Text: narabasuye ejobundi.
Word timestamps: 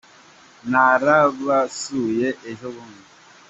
narabasuye 0.71 2.27
ejobundi. 2.51 3.03